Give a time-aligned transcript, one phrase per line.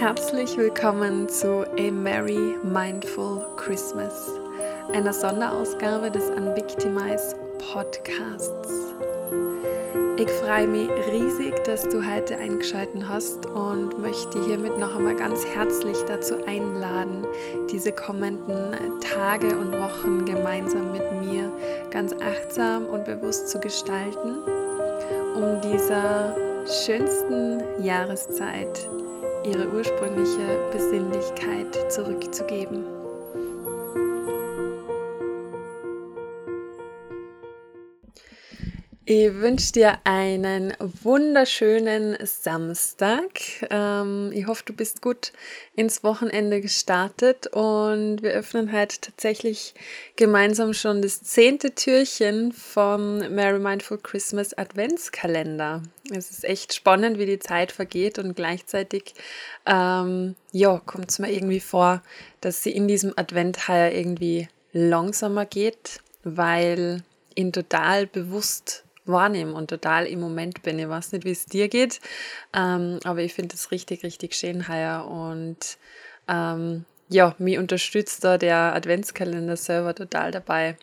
[0.00, 4.30] Herzlich willkommen zu A Merry Mindful Christmas,
[4.94, 7.36] einer Sonderausgabe des Unvictimize
[7.70, 8.94] Podcasts.
[10.16, 15.44] Ich freue mich riesig, dass du heute eingeschaltet hast und möchte hiermit noch einmal ganz
[15.44, 17.26] herzlich dazu einladen,
[17.70, 21.52] diese kommenden Tage und Wochen gemeinsam mit mir
[21.90, 24.38] ganz achtsam und bewusst zu gestalten,
[25.34, 26.34] um dieser
[26.66, 28.88] schönsten Jahreszeit
[29.44, 32.99] ihre ursprüngliche Besinnlichkeit zurückzugeben.
[39.12, 43.40] Ich wünsche dir einen wunderschönen Samstag.
[43.68, 45.32] Ähm, ich hoffe, du bist gut
[45.74, 49.74] ins Wochenende gestartet und wir öffnen heute tatsächlich
[50.14, 55.82] gemeinsam schon das zehnte Türchen vom Merry Mindful Christmas Adventskalender.
[56.14, 59.14] Es ist echt spannend, wie die Zeit vergeht und gleichzeitig
[59.66, 62.04] ähm, ja, kommt es mir irgendwie vor,
[62.40, 67.02] dass sie in diesem Advent heuer irgendwie langsamer geht, weil
[67.34, 70.78] ihn total bewusst wahrnehme und total im Moment bin.
[70.78, 72.00] Ich weiß nicht, wie es dir geht,
[72.54, 75.78] ähm, aber ich finde es richtig, richtig schön heuer und
[76.28, 80.76] ähm, ja, mich unterstützt da der Adventskalender selber total dabei,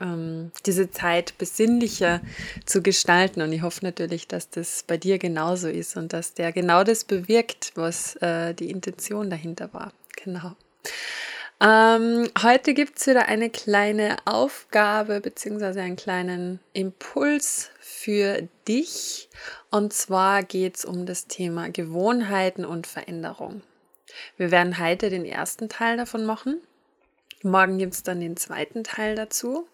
[0.00, 2.20] ähm, diese Zeit besinnlicher
[2.64, 3.42] zu gestalten.
[3.42, 7.04] Und ich hoffe natürlich, dass das bei dir genauso ist und dass der genau das
[7.04, 9.92] bewirkt, was äh, die Intention dahinter war.
[10.24, 10.56] Genau.
[11.58, 15.80] Ähm, heute gibt es wieder eine kleine Aufgabe bzw.
[15.80, 19.30] einen kleinen Impuls für dich.
[19.70, 23.62] Und zwar geht es um das Thema Gewohnheiten und Veränderung.
[24.36, 26.60] Wir werden heute den ersten Teil davon machen.
[27.42, 29.66] Morgen gibt es dann den zweiten Teil dazu.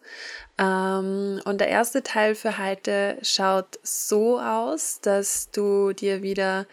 [0.59, 6.67] Ähm, und der erste Teil für heute schaut so aus, dass du dir wieder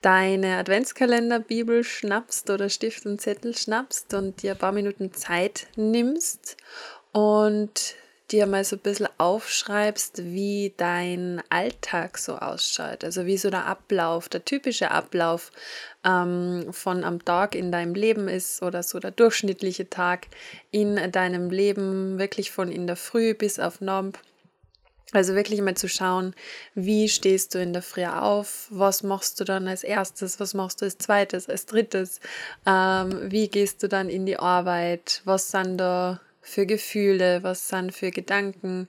[0.00, 6.56] deine Adventskalender-Bibel schnappst oder Stift und Zettel schnappst und dir ein paar Minuten Zeit nimmst
[7.12, 7.94] und
[8.30, 13.04] dir mal so ein bisschen aufschreibst, wie dein Alltag so ausschaut.
[13.04, 15.50] Also wie so der Ablauf, der typische Ablauf
[16.04, 20.28] ähm, von am Tag in deinem Leben ist oder so der durchschnittliche Tag
[20.70, 24.18] in deinem Leben, wirklich von in der Früh bis auf Nomb
[25.12, 26.34] also wirklich mal zu schauen,
[26.74, 30.80] wie stehst du in der Früh auf, was machst du dann als erstes, was machst
[30.80, 32.20] du als zweites, als drittes,
[32.66, 37.92] ähm, wie gehst du dann in die Arbeit, was sind da für Gefühle, was sind
[37.92, 38.88] für Gedanken,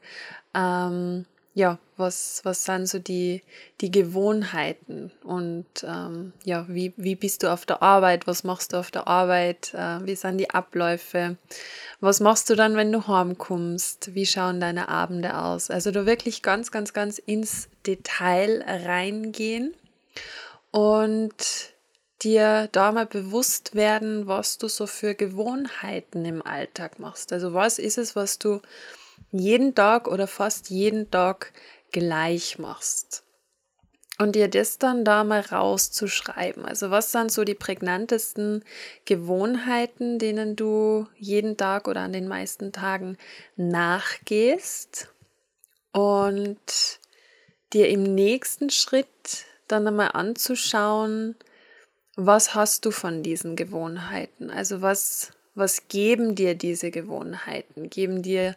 [0.54, 3.42] ähm, ja, was, was sind so die,
[3.82, 5.12] die Gewohnheiten?
[5.24, 9.08] Und ähm, ja, wie, wie bist du auf der Arbeit, was machst du auf der
[9.08, 11.38] Arbeit, äh, wie sind die Abläufe,
[12.00, 15.70] was machst du dann, wenn du heimkommst, wie schauen deine Abende aus.
[15.70, 19.74] Also du wirklich ganz, ganz, ganz ins Detail reingehen
[20.72, 21.34] und
[22.24, 27.34] dir da mal bewusst werden, was du so für Gewohnheiten im Alltag machst.
[27.34, 28.62] Also was ist es, was du
[29.32, 31.54] jeden Tag oder fast jeden Tag
[31.92, 33.24] gleich machst.
[34.18, 36.64] Und dir das dann da mal rauszuschreiben.
[36.66, 38.64] Also was sind so die prägnantesten
[39.06, 43.18] Gewohnheiten, denen du jeden Tag oder an den meisten Tagen
[43.56, 45.08] nachgehst
[45.92, 47.00] und
[47.74, 49.08] dir im nächsten Schritt
[49.68, 51.36] dann einmal anzuschauen,
[52.16, 54.52] was hast du von diesen Gewohnheiten?
[54.52, 57.90] Also was, was geben dir diese Gewohnheiten?
[57.90, 58.56] Geben dir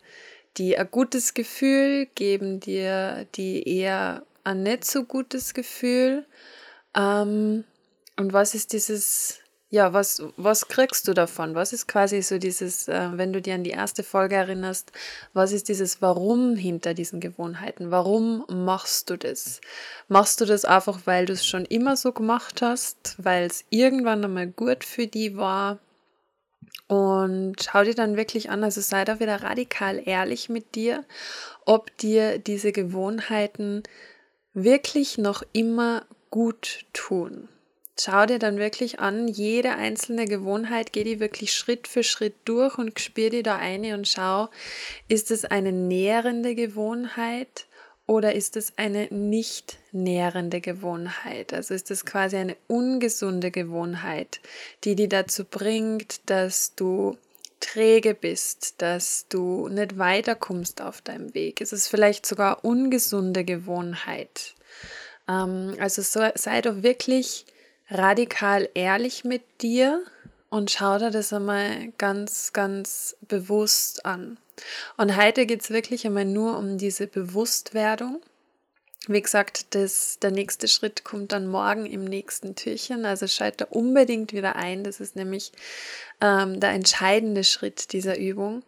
[0.57, 6.27] die ein gutes Gefühl, geben dir die eher ein nicht so gutes Gefühl.
[6.97, 7.65] Ähm,
[8.17, 11.57] und was ist dieses, ja, was, was kriegst du davon?
[11.57, 14.93] Was ist quasi so dieses, äh, wenn du dir an die erste Folge erinnerst,
[15.33, 17.91] was ist dieses Warum hinter diesen Gewohnheiten?
[17.91, 19.61] Warum machst du das?
[20.07, 24.25] Machst du das einfach, weil du es schon immer so gemacht hast, weil es irgendwann
[24.25, 25.81] einmal gut für die war?
[26.87, 31.05] Und schau dir dann wirklich an, also sei da wieder radikal ehrlich mit dir,
[31.65, 33.83] ob dir diese Gewohnheiten
[34.53, 37.49] wirklich noch immer gut tun.
[37.99, 42.77] Schau dir dann wirklich an, jede einzelne Gewohnheit, geh die wirklich Schritt für Schritt durch
[42.77, 44.49] und spür die da eine und schau,
[45.09, 47.67] ist es eine nährende Gewohnheit
[48.07, 51.55] oder ist es eine nicht nährende Gewohnheit?
[51.55, 54.41] Also ist es quasi eine ungesunde Gewohnheit,
[54.85, 57.17] die dich dazu bringt, dass du
[57.61, 61.63] träge bist, dass du nicht weiterkommst auf deinem Weg.
[61.63, 64.55] Es ist vielleicht sogar ungesunde Gewohnheit.
[65.27, 67.47] Ähm, also so, sei doch wirklich
[67.89, 70.05] radikal ehrlich mit dir
[70.55, 74.39] und schau dir das einmal ganz, ganz bewusst an.
[74.97, 78.21] Und heute geht es wirklich einmal nur um diese Bewusstwerdung.
[79.09, 83.05] Wie gesagt, das, der nächste Schritt kommt dann morgen im nächsten Türchen.
[83.05, 84.85] Also schalte unbedingt wieder ein.
[84.85, 85.51] Das ist nämlich
[86.21, 88.63] ähm, der entscheidende Schritt dieser Übung.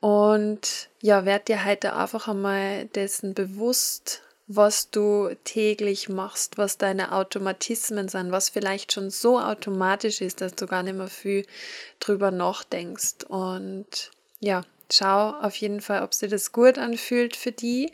[0.00, 7.12] Und ja, werd dir heute einfach einmal dessen bewusst, was du täglich machst, was deine
[7.12, 11.46] Automatismen sind, was vielleicht schon so automatisch ist, dass du gar nicht mehr viel
[11.98, 13.24] drüber nachdenkst.
[13.28, 14.62] Und ja,
[14.92, 17.92] schau auf jeden Fall, ob sich das gut anfühlt für die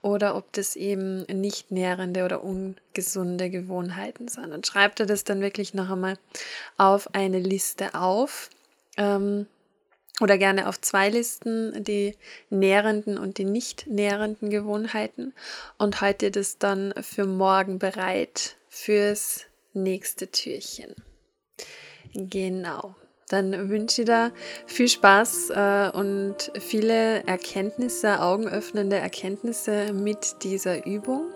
[0.00, 4.52] oder ob das eben nicht nährende oder ungesunde Gewohnheiten sind.
[4.52, 6.16] Und schreib dir das dann wirklich noch einmal
[6.78, 8.48] auf eine Liste auf.
[8.96, 9.46] Ähm,
[10.20, 12.16] oder gerne auf zwei Listen, die
[12.50, 15.32] nährenden und die nicht nährenden Gewohnheiten
[15.78, 20.94] und halte das dann für morgen bereit fürs nächste Türchen.
[22.14, 22.94] Genau
[23.30, 24.32] dann wünsche ich dir
[24.66, 31.26] viel Spaß äh, und viele Erkenntnisse, augenöffnende Erkenntnisse mit dieser Übung.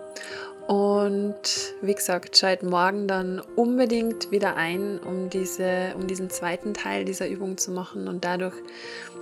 [0.67, 7.05] Und wie gesagt, schalt morgen dann unbedingt wieder ein, um, diese, um diesen zweiten Teil
[7.05, 8.55] dieser Übung zu machen und dadurch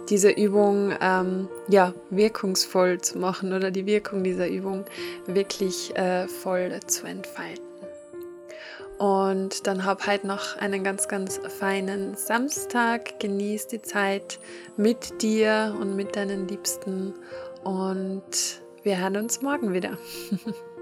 [0.10, 4.86] diese Übung ähm, ja, wirkungsvoll zu machen oder die Wirkung dieser Übung
[5.26, 7.64] wirklich äh, voll zu entfalten.
[8.98, 13.20] Und dann hab halt noch einen ganz, ganz feinen Samstag.
[13.20, 14.40] Genieß die Zeit
[14.78, 17.14] mit dir und mit deinen Liebsten.
[17.66, 19.98] Und wir hören uns morgen wieder.